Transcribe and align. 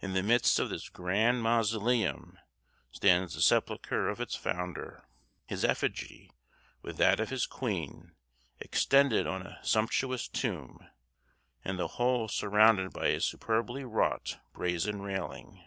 In 0.00 0.14
the 0.14 0.22
midst 0.22 0.58
of 0.58 0.70
this 0.70 0.88
grand 0.88 1.42
mausoleum 1.42 2.38
stands 2.92 3.34
the 3.34 3.42
sepulchre 3.42 4.08
of 4.08 4.18
its 4.18 4.34
founder 4.34 5.04
his 5.44 5.66
effigy, 5.66 6.30
with 6.80 6.96
that 6.96 7.20
of 7.20 7.28
his 7.28 7.44
queen, 7.44 8.12
extended 8.58 9.26
on 9.26 9.42
a 9.46 9.58
sumptuous 9.62 10.28
tomb 10.28 10.78
and 11.62 11.78
the 11.78 11.88
whole 11.88 12.26
surrounded 12.26 12.94
by 12.94 13.08
a 13.08 13.20
superbly 13.20 13.84
wrought 13.84 14.38
brazen 14.54 15.02
railing. 15.02 15.62